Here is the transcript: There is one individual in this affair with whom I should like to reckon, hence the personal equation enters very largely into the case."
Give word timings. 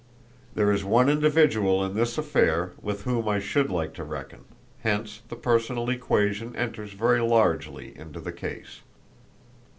There 0.55 0.71
is 0.71 0.83
one 0.83 1.09
individual 1.09 1.85
in 1.85 1.93
this 1.93 2.17
affair 2.17 2.71
with 2.81 3.03
whom 3.03 3.27
I 3.29 3.37
should 3.37 3.69
like 3.69 3.93
to 3.93 4.03
reckon, 4.03 4.45
hence 4.79 5.21
the 5.29 5.35
personal 5.35 5.91
equation 5.91 6.55
enters 6.55 6.93
very 6.93 7.19
largely 7.21 7.95
into 7.95 8.19
the 8.19 8.31
case." 8.31 8.79